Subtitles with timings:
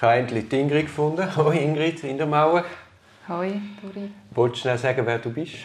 [0.00, 1.28] Ich habe endlich die Ingrid gefunden.
[1.36, 2.64] Hallo Ingrid, in der Mauer.
[3.28, 4.10] Hoi, Dori.
[4.30, 5.56] Wolltest du schnell sagen, wer du bist?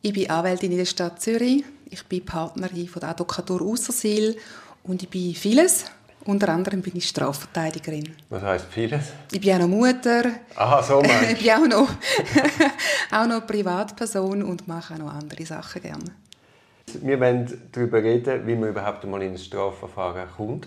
[0.00, 1.62] Ich bin Anwältin in der Stadt Zürich.
[1.88, 4.36] Ich bin Partnerin von der Advokatur Aussersil
[4.82, 5.84] und ich bin vieles.
[6.24, 8.12] Unter anderem bin ich Strafverteidigerin.
[8.28, 9.12] Was heisst vieles?
[9.30, 10.24] Ich bin auch noch Mutter.
[10.56, 11.88] Aha, so meinst Ich bin auch noch,
[13.12, 16.10] auch noch Privatperson und mache auch noch andere Sachen gerne.
[17.00, 20.66] Wir wollen darüber reden, wie man überhaupt einmal in ein Strafverfahren kommt.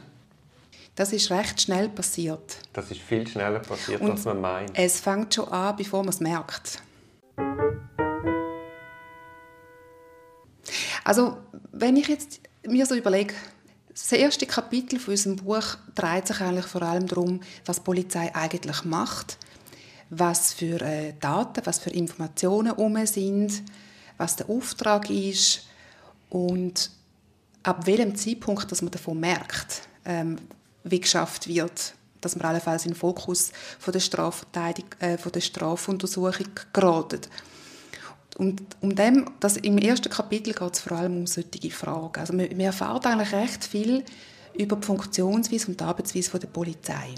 [0.96, 2.57] Das ist recht schnell passiert.
[2.71, 4.72] Das ist viel schneller passiert, Und als man meint.
[4.76, 6.81] Es fängt schon an, bevor man es merkt.
[11.04, 11.38] Also,
[11.73, 13.34] wenn ich jetzt mir so überlege,
[13.90, 18.34] das erste Kapitel von unserem Buch dreht sich eigentlich vor allem darum, was die Polizei
[18.34, 19.38] eigentlich macht,
[20.09, 23.63] was für äh, Daten, was für Informationen um sind,
[24.18, 25.68] was der Auftrag ist
[26.30, 26.90] und
[27.63, 30.38] ab welchem Zeitpunkt, dass man davon merkt, ähm,
[30.85, 35.41] wie geschafft wird, dass man allenfalls in den Fokus von der, Strafverteidigung, äh, von der
[35.41, 37.29] Strafuntersuchung geratet.
[38.37, 42.20] Und um dem, das, im ersten Kapitel geht es vor allem um solche Fragen.
[42.20, 44.04] Also man, man erfährt eigentlich recht viel
[44.54, 47.15] über die Funktionsweise und die Arbeitsweise der Polizei.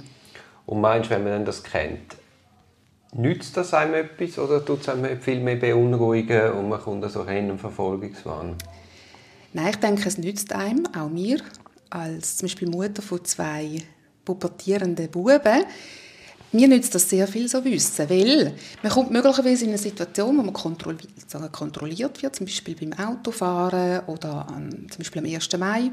[0.65, 2.15] Und meinst du, wenn man dann das kennt,
[3.13, 7.21] nützt das einem etwas oder tut es einem viel mehr beunruhigen und man kommt so
[7.21, 8.55] in einen Verfolgungswahn?
[9.53, 11.39] Nein, ich denke, es nützt einem, auch mir,
[11.89, 13.81] als zum Beispiel Mutter von zwei
[14.25, 15.65] pubertierenden Buben,
[16.53, 20.43] mir nützt das sehr viel so wissen, weil man kommt möglicherweise in eine Situation, wo
[20.43, 20.53] man
[21.51, 25.57] kontrolliert, wird, zum Beispiel beim Autofahren oder an, zum Beispiel am 1.
[25.57, 25.91] Mai.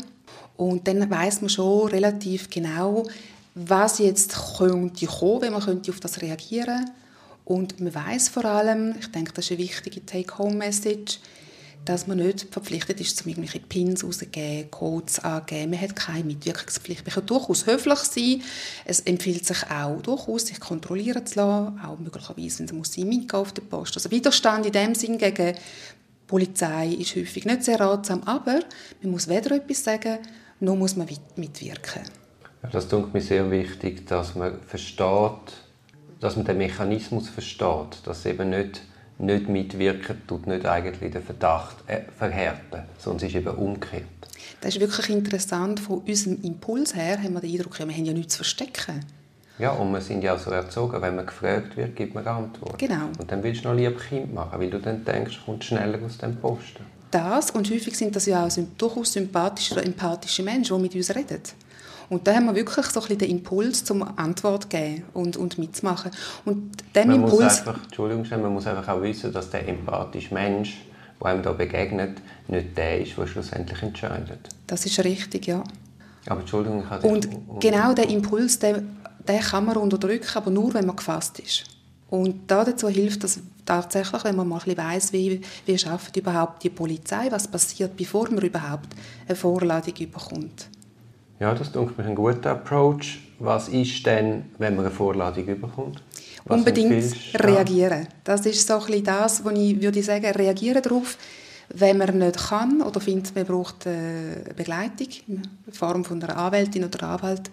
[0.56, 3.04] Und dann weiß man schon relativ genau,
[3.54, 6.90] was jetzt könnte kommen, wenn man könnte auf das reagieren
[7.44, 11.18] Und man weiß vor allem, ich denke, das ist eine wichtige Take-Home-Message,
[11.84, 15.70] dass man nicht verpflichtet ist, zum irgendwelche Pins rauszugeben, Codes anzugeben.
[15.70, 17.04] Man hat keine Mitwirkungspflicht.
[17.04, 18.42] Man kann durchaus höflich sein.
[18.84, 23.30] Es empfiehlt sich auch durchaus, sich kontrollieren zu lassen, auch möglicherweise, wenn man muss mitgehen
[23.32, 23.96] auf der Post.
[23.96, 25.60] Also Widerstand in dem Sinn gegen die
[26.26, 28.60] Polizei ist häufig nicht sehr ratsam, aber
[29.02, 30.18] man muss weder etwas sagen,
[30.60, 31.06] noch muss man
[31.36, 32.02] mitwirken.
[32.72, 35.52] Das tut mir sehr wichtig, dass man versteht,
[36.20, 38.80] dass man den Mechanismus versteht, dass eben nicht
[39.18, 44.04] nicht mitwirken, tut nicht eigentlich den Verdacht äh, verhärten, sondern es ist eben umgekehrt.
[44.60, 45.80] Das ist wirklich interessant.
[45.80, 49.04] Von unserem Impuls her haben wir den Eindruck, wir haben ja nichts zu verstecken.
[49.58, 52.76] Ja, und wir sind ja auch so erzogen, wenn man gefragt wird, gibt man Antwort.
[52.76, 53.06] Genau.
[53.18, 56.18] Und dann willst du noch lieber Kind machen, weil du dann denkst, kommt schneller aus
[56.18, 56.84] dem Posten.
[57.10, 61.14] Das, und häufig sind das ja auch durchaus sympathische oder empathische Menschen, die mit uns
[61.14, 61.40] reden.
[62.08, 65.36] Und da haben wir wirklich so ein bisschen den Impuls, zum Antwort zu geben und,
[65.36, 66.10] und mitzumachen.
[66.44, 67.42] Und dem man Impuls...
[67.42, 70.82] Muss einfach, Entschuldigung, man muss einfach auch wissen, dass der empathische Mensch,
[71.20, 74.48] der einem da begegnet, nicht der ist, der schlussendlich entscheidet.
[74.66, 75.62] Das ist richtig, ja.
[76.26, 77.28] Aber Entschuldigung, ich hatte Und
[77.60, 81.64] genau den Impuls, den, den kann man unterdrücken, aber nur, wenn man gefasst ist.
[82.10, 86.62] Und dazu hilft es tatsächlich, wenn man mal ein bisschen weiss, wie, wie schafft überhaupt
[86.62, 88.88] die Polizei, was passiert, bevor man überhaupt
[89.26, 90.68] eine Vorladung bekommt.
[91.40, 93.20] Ja, das ist mir ein guter Approach.
[93.38, 96.02] Was ist denn, wenn man eine Vorladung bekommt?
[96.44, 98.06] Was Unbedingt reagieren.
[98.22, 101.18] Das ist so ein bisschen das, was ich würde sagen, reagieren darauf.
[101.70, 106.84] Wenn man nicht kann oder findet, man braucht eine Begleitung in Form von einer Anwältin
[106.84, 107.50] oder Anwalt,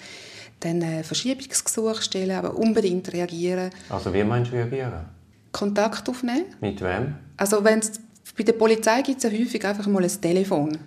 [0.60, 3.72] dann ein Verschiebungsgesuch stellen, aber unbedingt reagieren.
[3.90, 5.06] Also wie meinst du reagieren?
[5.52, 6.46] Kontakt aufnehmen.
[6.60, 7.16] Mit wem?
[7.38, 7.94] Also wenn's,
[8.38, 10.78] bei der Polizei gibt es ja häufig einfach mal ein Telefon.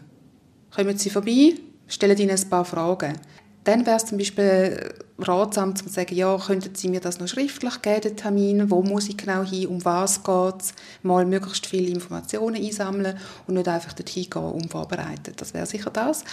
[0.74, 1.54] Kommen Sie vorbei,
[1.88, 3.18] stellen Ihnen ein paar Fragen.
[3.64, 7.80] Dann wäre es zum Beispiel ratsam, zu sagen, ja, könnten Sie mir das noch schriftlich
[7.80, 11.88] geben, den Termin, wo muss ich genau hin, um was geht es, mal möglichst viele
[11.88, 15.40] Informationen einsammeln und nicht einfach dorthin gehen, unvorbereitet.
[15.40, 16.24] Das wäre sicher das.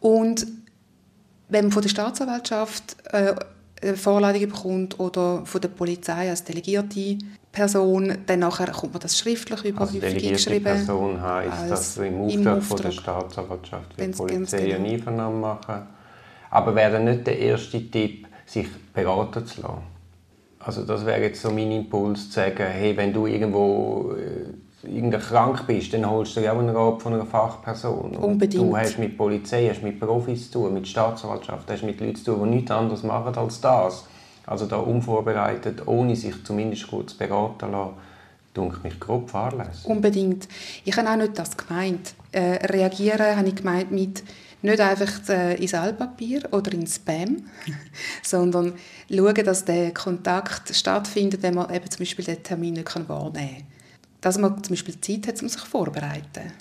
[0.00, 0.46] Und
[1.48, 3.34] wenn man von der Staatsanwaltschaft äh,
[3.82, 7.18] eine Vorladung bekommt oder von der Polizei als delegierte
[7.52, 12.20] Person, dann nachher kommt man das schriftlich über also delegierte Person heisst, dass du im
[12.20, 14.76] Auftrag, im Auftrag von der Staatsanwaltschaft die Polizei genau.
[14.76, 15.86] eine Einvernahme machen.
[16.50, 19.82] Aber wäre nicht der erste Tipp, sich beraten zu lassen?
[20.60, 24.52] Also das wäre jetzt so mein Impuls, zu sagen, hey, wenn du irgendwo äh,
[24.82, 28.16] irgendwie krank bist, dann holst du dir auch einen Rat von einer Fachperson.
[28.16, 28.62] Unbedingt.
[28.62, 32.36] du hast mit Polizei, hast mit Profis zu tun, mit Staatsanwaltschaft, hast mit Leuten zu
[32.36, 34.04] tun, die nichts anderes machen als das.
[34.46, 37.94] Also da unvorbereitet, ohne sich zumindest kurz beraten lassen,
[38.56, 39.84] denke mich grob fahrlässig.
[39.84, 40.48] Unbedingt.
[40.84, 42.14] Ich habe auch nicht das gemeint.
[42.32, 44.22] Äh, reagieren habe ich gemeint mit
[44.62, 47.44] nicht einfach äh, ins Altpapier oder ins Spam,
[48.22, 48.74] sondern
[49.10, 53.77] schauen, dass der Kontakt stattfindet, wenn man eben zum Beispiel den Termin nicht wahrnehmen kann.
[54.20, 56.52] Dass man zum Beispiel Zeit hat, um sich vorzubereiten.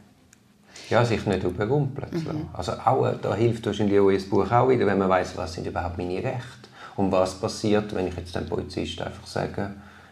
[0.90, 2.40] Ja, sich nicht überrumpeln zu lassen.
[2.40, 2.50] Mhm.
[2.54, 5.68] Also auch, da hilft wahrscheinlich auch das Buch auch wieder, wenn man weiß, was sind
[5.68, 9.72] überhaupt meine Rechte Und was passiert, wenn ich jetzt dem Polizist einfach sage,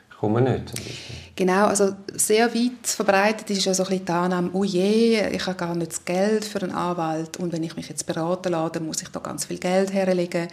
[0.10, 0.74] ich komme nicht?
[1.36, 5.46] Genau, also sehr weit verbreitet ist ja so ein bisschen die Annahme, oh je, ich
[5.46, 8.74] habe gar nicht das Geld für einen Anwalt und wenn ich mich jetzt beraten lasse,
[8.74, 10.48] dann muss ich da ganz viel Geld herlegen.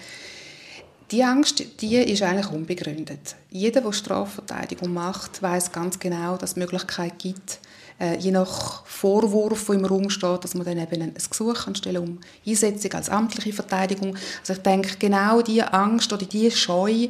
[1.13, 3.37] Die Angst, die ist eigentlich unbegründet.
[3.51, 7.59] Jeder, der Strafverteidigung macht, weiß ganz genau, dass es Möglichkeit gibt,
[8.01, 11.99] äh, je nach Vorwurf, der im Raum steht, dass man dann eben ein Gesuch anstellen
[11.99, 14.17] um Einsetzung als amtliche Verteidigung.
[14.41, 17.09] Also ich denke, genau diese Angst oder diese Scheu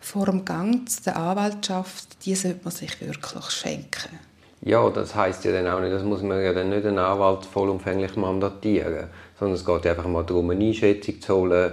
[0.00, 4.18] vor dem Gang der Anwaltschaft, die sollte man sich wirklich schenken.
[4.62, 7.44] Ja, das heißt ja dann auch nicht, das muss man ja dann nicht einen Anwalt
[7.44, 9.08] vollumfänglich mandatieren,
[9.38, 11.72] sondern es geht einfach mal darum, eine Einschätzung zu holen,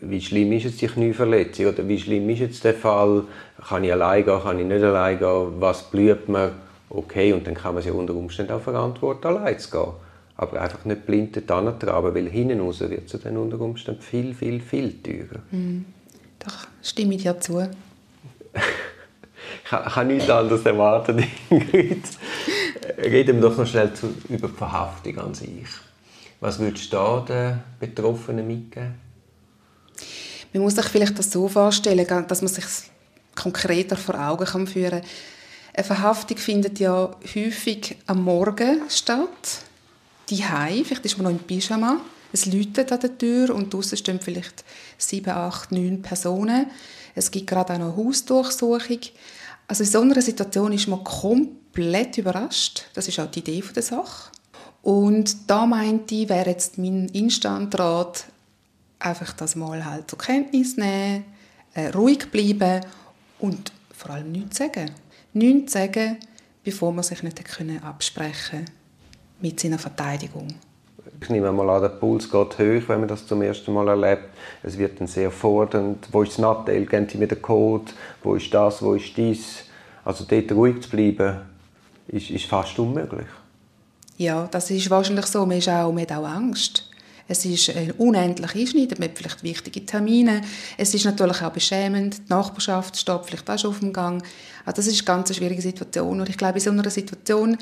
[0.00, 3.24] wie schlimm ist jetzt die Knieverletzung oder wie schlimm ist jetzt der Fall,
[3.68, 6.52] kann ich allein gehen, kann ich nicht allein gehen, was blüht mir,
[6.88, 9.92] okay, und dann kann man sich unter Umständen auch verantworten, allein zu gehen.
[10.36, 14.34] Aber einfach nicht blind dort traben, weil hinten raus wird es dann unter Umständen viel,
[14.34, 15.40] viel, viel teurer.
[15.50, 15.84] Mm,
[16.38, 17.60] doch, stimme ich dir zu.
[19.64, 22.04] ich habe nichts anderes erwartet, Ingrid.
[22.98, 25.68] Reden wir doch noch schnell zu, über die Verhaftung an sich.
[26.40, 29.09] Was würdest du da den Betroffenen mitgeben?
[30.52, 32.64] Man muss sich vielleicht das so vorstellen, dass man sich
[33.34, 35.08] konkreter vor Augen führen kann
[35.72, 39.60] eine Verhaftung findet ja häufig am Morgen statt.
[40.28, 40.44] Die
[40.84, 42.00] vielleicht ist man noch im Pyjama.
[42.32, 44.64] Es läutet an der Tür und draußen stehen vielleicht
[44.98, 46.66] sieben, acht, neun Personen.
[47.14, 49.00] Es gibt gerade auch noch eine Hausdurchsuchung.
[49.66, 52.84] Also in so einer Situation ist man komplett überrascht.
[52.94, 54.30] Das ist auch die Idee der Sache.
[54.82, 58.24] Und da meinte ich, wäre jetzt mein Instantrat
[59.00, 61.24] einfach das mal halt zur Kenntnis nehmen,
[61.74, 62.82] äh, ruhig bleiben
[63.38, 64.90] und vor allem nichts sagen
[65.32, 66.16] nichts sagen,
[66.64, 68.66] bevor man sich nicht können absprechen
[69.40, 70.48] mit seiner Verteidigung.
[71.20, 74.24] Ich nehme mal an, der Puls geht hoch, wenn man das zum ersten Mal erlebt.
[74.62, 76.08] Es wird dann sehr fordernd.
[76.12, 76.86] Wo ist das Nattel?
[76.86, 77.92] Geben Sie mir den Code?
[78.22, 78.82] Wo ist das?
[78.82, 79.64] Wo ist dies?
[80.04, 81.40] Also dort ruhig zu bleiben,
[82.08, 83.26] ist, ist fast unmöglich.
[84.16, 85.44] Ja, das ist wahrscheinlich so.
[85.46, 86.89] Man, ist auch, man hat auch Angst.
[87.30, 90.40] Es ist unendlich einschneidend, man hat vielleicht wichtige Termine.
[90.76, 94.20] Es ist natürlich auch beschämend, die Nachbarschaft steht vielleicht auch schon auf dem Gang.
[94.64, 97.56] Also das ist eine ganz schwierige Situation und ich glaube, in so einer Situation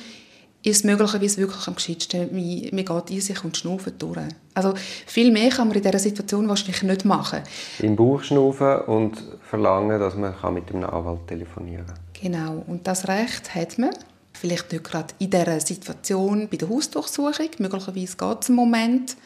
[0.62, 4.18] ist es möglicherweise wirklich am geschicktesten, man, man geht in sich und schnauft durch.
[4.54, 4.72] Also
[5.06, 7.40] viel mehr kann man in dieser Situation wahrscheinlich nicht machen.
[7.80, 11.98] Im Bauch schnaufen und verlangen, dass man mit dem Anwalt telefonieren kann.
[12.22, 13.90] Genau, und das Recht hat man.
[14.32, 17.50] Vielleicht nicht gerade in dieser Situation bei der Hausdurchsuchung.
[17.58, 19.16] Möglicherweise geht es einen Moment.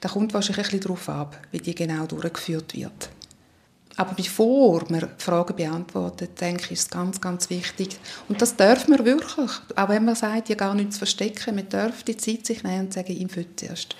[0.00, 3.10] Da kommt wahrscheinlich ein darauf ab, wie die genau durchgeführt wird.
[3.96, 7.98] Aber bevor man Fragen beantwortet, denke ich, ist es ganz, ganz wichtig.
[8.28, 9.50] Und das darf man wirklich.
[9.76, 12.94] Auch wenn man sagt, ja gar nichts verstecken, man darf die Zeit sich nehmen und
[12.94, 13.94] sagen, ich will zuerst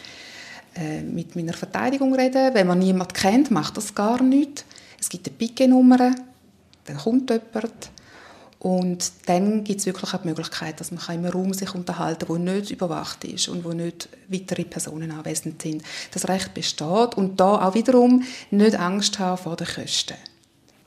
[0.75, 2.55] äh, mit meiner Verteidigung reden.
[2.55, 4.65] Wenn man niemanden kennt, macht das gar nichts.
[4.99, 6.15] Es gibt eine Picke-Nummer,
[6.87, 7.91] dann kommt jemand
[8.61, 12.45] und dann gibt es wirklich auch die Möglichkeit, dass man im Raum sich unterhalten kann,
[12.45, 15.83] der nicht überwacht ist und wo nicht weitere Personen anwesend sind.
[16.13, 20.17] Das Recht besteht und da auch wiederum nicht Angst haben vor den Kosten.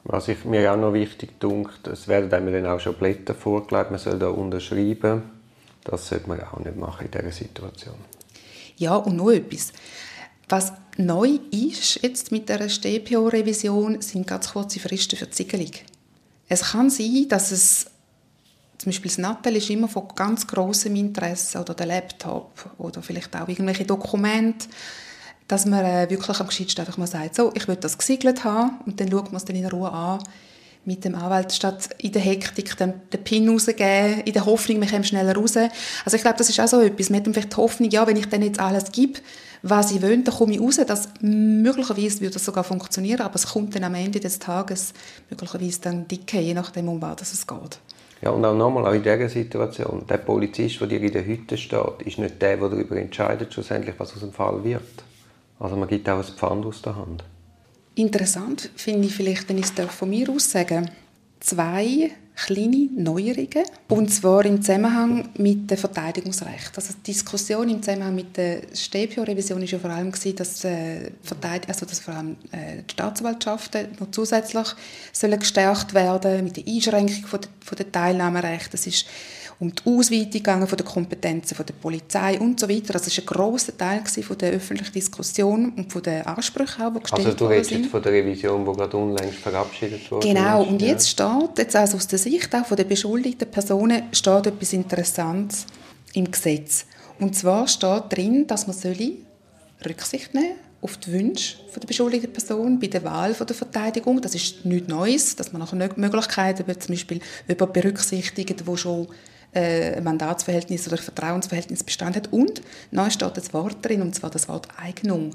[0.03, 3.89] Was ich mir auch noch wichtig dunkt, es werden einem dann auch schon Blätter vorgelegt,
[3.89, 5.23] man soll da unterschreiben.
[5.83, 7.95] Das sollte man auch nicht machen in dieser Situation.
[8.77, 9.73] Ja, und noch etwas.
[10.47, 15.71] Was neu ist jetzt mit der StPO-Revision, sind ganz kurze Fristen für die Ziegelung.
[16.53, 17.87] Es kann sein, dass es
[18.77, 23.35] zum Beispiel das Nattel ist immer von ganz großem Interesse oder der Laptop oder vielleicht
[23.35, 24.67] auch irgendwelche Dokumente,
[25.47, 28.79] dass man äh, wirklich am gescheitsten einfach mal sagt, so, ich will das gesiegelt haben
[28.85, 30.19] und dann schaut man es dann in Ruhe an
[30.85, 34.89] mit dem Anwalt, statt in der Hektik den, den Pin rauszugeben, in der Hoffnung, wir
[34.89, 35.55] kommen schneller raus.
[35.57, 37.09] Also ich glaube, das ist auch so etwas.
[37.09, 39.19] Man hat vielleicht die Hoffnung, ja, wenn ich dann jetzt alles gebe,
[39.63, 40.79] was ich will, dann komme ich raus.
[40.85, 44.93] Das, möglicherweise würde das sogar funktionieren, aber es kommt dann am Ende des Tages
[45.29, 47.79] möglicherweise dann dicke, je nachdem, um was es geht.
[48.21, 51.57] Ja, und auch nochmal, auch in dieser Situation, der Polizist, der dir in der Hütte
[51.57, 55.03] steht, ist nicht der, der darüber entscheidet, schlussendlich, was aus dem Fall wird.
[55.59, 57.23] Also man gibt auch ein Pfand aus der Hand.
[57.95, 60.89] Interessant finde ich vielleicht, wenn ich es von mir aus sagen
[61.43, 63.65] zwei kleine Neuerungen.
[63.89, 66.71] Und zwar im Zusammenhang mit dem Verteidigungsrecht.
[66.75, 71.11] Also die Diskussion im Zusammenhang mit der StPO-Revision war ja vor allem, dass, äh,
[71.67, 74.67] also dass vor allem äh, die Staatsanwaltschaften noch zusätzlich
[75.11, 78.71] sollen gestärkt werden mit der Einschränkung von der, von der Teilnahmerechte.
[78.71, 79.05] Das ist
[79.63, 82.93] um die Ausweitung von der Kompetenzen von der Polizei und so weiter.
[82.93, 87.25] Das war ein grosser Teil von der öffentlichen Diskussion und von den Ansprüchen, die gestellt
[87.25, 90.27] Also du redest von der Revision, die gerade unlängst verabschiedet wurde?
[90.27, 94.47] Genau, und jetzt steht, jetzt also aus der Sicht auch von der beschuldigten Personen, steht
[94.47, 95.65] etwas Interessantes
[96.13, 96.85] im Gesetz.
[97.19, 98.75] Und zwar steht drin, dass man
[99.85, 104.19] Rücksicht nehmen auf die Wünsche der beschuldigten Person bei der Wahl der Verteidigung.
[104.19, 109.07] Das ist nichts Neues, dass man nachher Möglichkeiten zum Beispiel über berücksichtigt, wo schon
[109.53, 112.31] äh, Mandatsverhältnis oder Vertrauensverhältnis bestand hat.
[112.31, 115.31] Und neu steht das Wort drin, und zwar das Wort Eignung.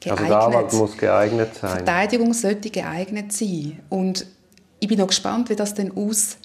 [0.00, 0.20] Geeignet.
[0.20, 1.70] Also der Anwalt muss geeignet sein.
[1.70, 3.80] Verteidigung sollte geeignet sein.
[3.88, 4.26] Und
[4.78, 6.38] ich bin noch gespannt, wie das dann aus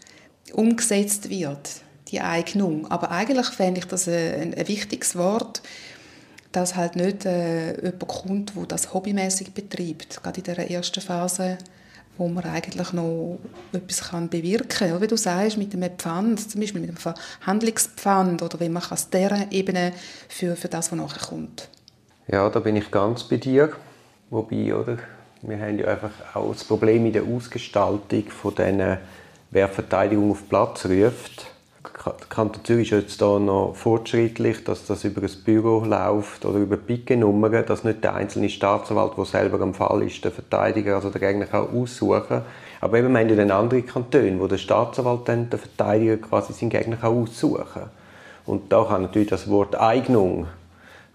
[0.54, 1.70] umgesetzt wird,
[2.10, 2.90] die Eignung.
[2.92, 5.62] Aber eigentlich fände ich das ein, ein wichtiges Wort,
[6.52, 11.58] dass halt nicht äh, jemand kommt, der das hobbymäßig betreibt, gerade in der ersten Phase,
[12.18, 13.40] wo man eigentlich noch
[13.74, 15.02] etwas kann bewirken kann.
[15.02, 19.10] Wie du sagst, mit dem Pfand, zum Beispiel mit dem Verhandlungspfand oder wie man aus
[19.10, 19.94] dieser Ebene
[20.30, 21.70] für, für das, was nachher kommt.
[22.28, 23.74] Ja, da bin ich ganz bei dir.
[24.30, 24.98] Wobei, oder,
[25.42, 28.98] wir haben ja einfach auch das Problem in der Ausgestaltung von diesen,
[29.52, 31.55] wer Verteidigung auf Platz ruft.
[32.30, 36.78] Kanton Zürich ist jetzt da noch fortschrittlich, dass das über ein Büro läuft oder über
[36.78, 41.22] Pike-Nummern, dass nicht der einzelne Staatsanwalt, der selber am Fall ist, der Verteidiger, also der
[41.22, 42.42] Gegner kann aussuchen
[42.82, 46.54] Aber eben, wir haben ja dann andere Kantone, wo der Staatsanwalt dann der Verteidiger quasi
[46.54, 47.90] seinen Gegner aussuchen kann.
[48.46, 50.48] Und da kann natürlich das Wort Eignung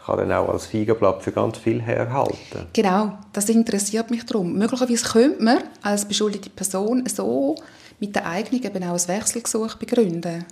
[0.04, 2.66] kann dann auch als Feigenblatt für ganz viel herhalten.
[2.72, 4.54] Genau, das interessiert mich darum.
[4.54, 7.54] Möglicherweise könnte man als beschuldigte Person so
[8.00, 10.46] mit der Eignung eben auch ein Wechselgesuch begründen.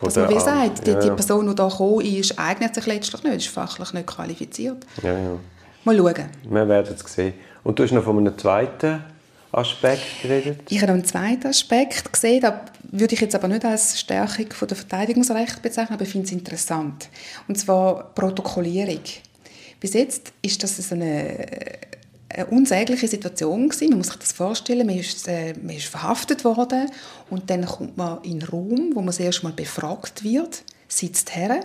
[0.00, 3.48] Man wie sagt, die, die Person, die hier gekommen ist, eignet sich letztlich nicht, ist
[3.48, 4.86] fachlich nicht qualifiziert.
[5.02, 5.38] Ja, ja.
[5.84, 6.26] Mal schauen.
[6.48, 7.34] Wir werden es sehen.
[7.62, 9.04] Und du hast noch von einem zweiten
[9.52, 10.60] Aspekt geredet?
[10.68, 14.76] Ich habe einen zweiten Aspekt gesehen, da würde ich jetzt aber nicht als Stärkung der
[14.76, 17.08] Verteidigungsrecht bezeichnen, aber ich finde es interessant.
[17.48, 19.00] Und zwar Protokollierung.
[19.80, 21.46] Bis jetzt ist das eine,
[22.40, 23.90] eine unsägliche Situation gewesen.
[23.90, 26.90] Man muss sich das vorstellen, man ist, äh, man ist verhaftet worden
[27.30, 31.36] und dann kommt man in einen Raum, wo man das erste Mal befragt wird, sitzt
[31.36, 31.62] her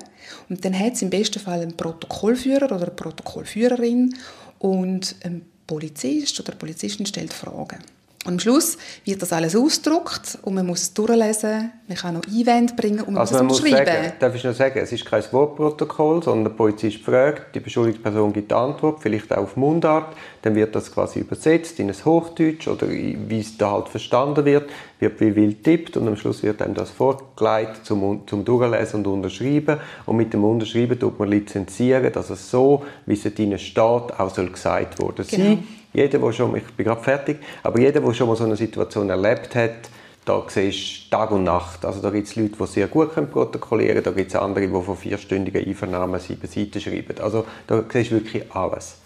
[0.49, 4.15] und dann hat es im besten Fall einen Protokollführer oder eine Protokollführerin
[4.59, 7.79] und ein Polizist oder Polizistin stellt Fragen.
[8.25, 12.23] Und am Schluss wird das alles ausgedruckt und man muss es durchlesen, man kann noch
[12.25, 13.85] Einwände bringen und man also muss es unterschreiben.
[13.85, 18.01] Sagen, darf ich nur sagen, es ist kein Wortprotokoll, sondern der Polizist fragt, die beschuldigte
[18.01, 21.95] Person gibt die Antwort, vielleicht auch auf Mundart, dann wird das quasi übersetzt in ein
[22.03, 26.41] Hochdeutsch oder wie es da halt verstanden wird, wird wie wild tippt und am Schluss
[26.41, 29.77] wird einem das vorgelegt zum, zum Durchlesen und Unterschreiben
[30.07, 34.33] und mit dem Unterschreiben tut man lizenzieren, dass es so, wie es in steht, auch
[34.33, 35.63] soll gesagt worden sein genau.
[35.95, 39.09] Jeder, der schon, ich bin gerade fertig, aber jeder, der schon mal so eine Situation
[39.09, 39.89] erlebt hat,
[40.25, 41.85] da siehst du Tag und Nacht.
[41.85, 44.67] Also da gibt es Leute, die sehr gut können protokollieren können, da gibt es andere,
[44.67, 47.17] die von vierstündigen Einvernahmen sieben Seiten schreiben.
[47.21, 48.97] Also da siehst du wirklich alles.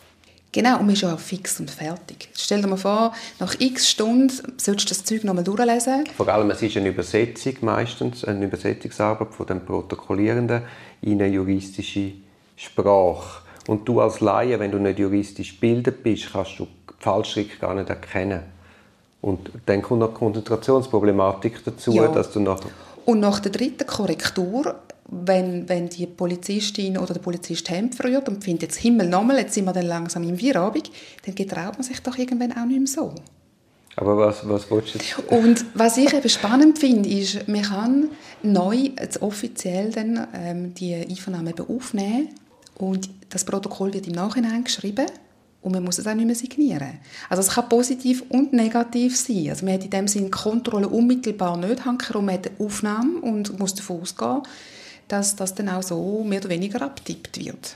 [0.51, 2.29] Genau, und man ist ja auch fix und fertig.
[2.33, 6.05] Stell dir mal vor, nach x Stunden sollst du das Zeug nochmal durchlesen.
[6.17, 10.63] Vor allem, es ist eine Übersetzung meistens, eine Übersetzungsarbeit von dem Protokollierenden
[11.01, 12.13] in eine juristische
[12.55, 13.43] Sprache.
[13.67, 16.67] Und du als Laie, wenn du nicht juristisch gebildet bist, kannst du
[16.99, 18.41] die Fallstricke gar nicht erkennen.
[19.21, 22.07] Und dann kommt noch die Konzentrationsproblematik dazu, ja.
[22.07, 22.59] dass du nach
[23.09, 24.75] und nach der dritten Korrektur,
[25.07, 29.55] wenn, wenn die Polizistin oder der Polizist Hemd rührt und findet, jetzt Himmel nochmal, jetzt
[29.55, 30.91] sind wir dann langsam im Feierabend,
[31.25, 33.15] dann getraut man sich doch irgendwann auch nicht mehr so.
[33.95, 35.17] Aber was, was willst du jetzt?
[35.27, 38.09] Und was ich eben spannend finde, ist, man kann
[38.43, 38.91] neu,
[39.21, 42.29] offiziell dann, ähm, die Einvernahme aufnehmen
[42.77, 45.07] und das Protokoll wird im Nachhinein geschrieben
[45.61, 46.99] und man muss es auch nicht mehr signieren.
[47.29, 49.47] Also es kann positiv und negativ sein.
[49.49, 53.59] Also man hat in dem Sinne Kontrolle unmittelbar nicht, hankerum man hat eine Aufnahme und
[53.59, 54.41] muss davon ausgehen,
[55.07, 57.75] dass das dann auch so mehr oder weniger abtippt wird.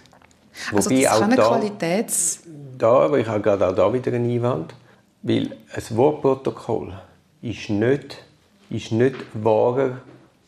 [0.72, 2.40] Also Wobei das kann eine da, Qualitäts...
[2.78, 4.74] Da, aber ich habe gerade auch da wieder einen Einwand,
[5.24, 6.94] weil ein Wortprotokoll
[7.42, 8.18] ist nicht,
[8.70, 9.98] ist nicht wahrer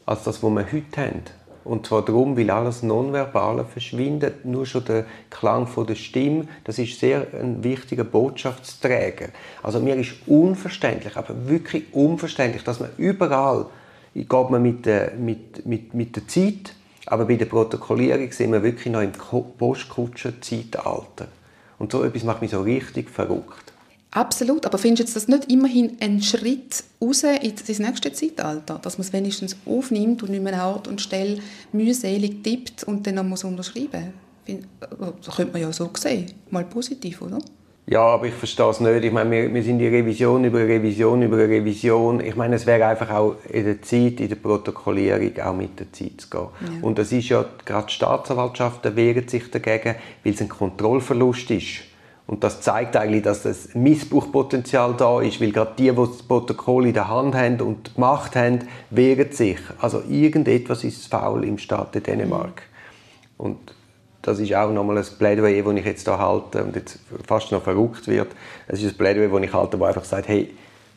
[0.05, 1.23] als das, was wir heute haben.
[1.65, 4.45] Und zwar darum, weil alles Nonverbale verschwindet.
[4.45, 9.29] Nur schon der Klang von der Stimme, das ist sehr ein wichtiger Botschaftsträger.
[9.63, 13.65] Also mir ist unverständlich, aber wirklich unverständlich, dass man überall
[14.13, 16.73] geht man mit der, mit, mit, mit der Zeit,
[17.05, 21.27] aber bei der Protokollierung sind wir wirklich noch im Postkutscher-Zeitalter.
[21.77, 23.73] Und so etwas macht mich so richtig verrückt.
[24.15, 28.79] Absolut, aber findest du das nicht immerhin ein Schritt raus in das nächste Zeitalter?
[28.81, 31.39] Dass man es wenigstens aufnimmt und nicht mehr Ort und Stelle
[31.73, 34.13] mühselig tippt und dann muss unterschreiben
[34.47, 35.15] muss?
[35.21, 36.31] Das könnte man ja so sehen.
[36.49, 37.39] Mal positiv, oder?
[37.87, 39.03] Ja, aber ich verstehe es nicht.
[39.03, 42.21] Ich meine, wir, wir sind in Revision über Revision über Revision.
[42.21, 45.91] Ich meine, es wäre einfach auch in der Zeit, in der Protokollierung auch mit der
[45.91, 46.47] Zeit zu gehen.
[46.61, 46.87] Ja.
[46.87, 51.94] Und das ist ja, gerade die Staatsanwaltschaften wehren sich dagegen, weil es ein Kontrollverlust ist
[52.27, 56.87] und das zeigt eigentlich, dass das Missbrauchpotenzial da ist, weil gerade die, die das Protokoll
[56.87, 59.59] in der Hand haben und die Macht haben, wehren sich.
[59.79, 62.63] Also irgendetwas ist faul im Staat Dänemark.
[63.37, 63.57] Und
[64.23, 67.61] das ist auch nochmal ein Plädoyer, das ich jetzt hier halte und jetzt fast noch
[67.61, 68.29] verrückt wird.
[68.67, 70.51] Es ist ein Plädoyer, das ich halte, das einfach sagt, hey,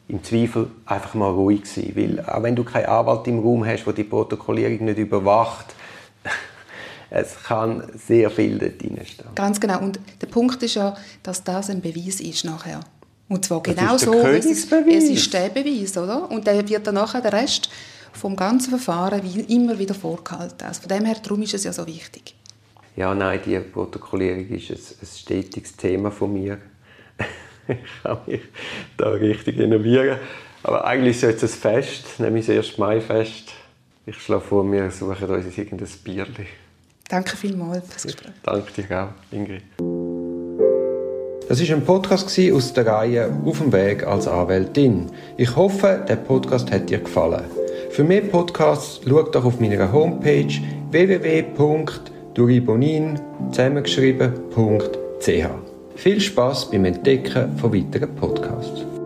[0.08, 1.92] im Zweifel einfach mal ruhig sein.
[1.94, 5.74] Weil auch wenn du keinen Anwalt im Raum hast, der die Protokollierung nicht überwacht,
[7.20, 9.28] es kann sehr viel dort drinstehen.
[9.34, 9.80] Ganz genau.
[9.80, 12.80] Und der Punkt ist ja, dass das ein Beweis ist nachher.
[13.28, 16.30] Und zwar genau so, es ist, es ist der Beweis, oder?
[16.30, 17.68] Und der wird dann nachher der Rest
[18.12, 20.66] vom ganzen Verfahren immer wieder vorgehalten.
[20.66, 22.34] Also von dem her, darum ist es ja so wichtig.
[22.96, 26.58] Ja, nein, die Protokollierung ist ein, ein stetiges Thema von mir.
[27.68, 28.40] ich kann mich
[28.96, 30.18] da richtig innovieren.
[30.62, 32.78] Aber eigentlich ist es jetzt ein Fest, nämlich das 1.
[32.78, 33.52] Mai-Fest.
[34.06, 36.46] Ich schlage vor, wir suchen uns irgendein Bierchen.
[37.08, 38.32] Danke vielmals fürs Gespräch.
[38.42, 39.62] Danke dir auch, Ingrid.
[41.48, 45.06] Das ist ein Podcast aus der Reihe Auf dem Weg als Anwältin.
[45.38, 47.44] Ich hoffe, der Podcast hat dir gefallen.
[47.90, 50.52] Für mehr Podcasts schau doch auf meiner Homepage
[50.90, 53.18] www.duribonin
[53.50, 55.46] zusammengeschrieben.ch.
[55.96, 58.97] Viel Spaß beim Entdecken von weiteren Podcasts.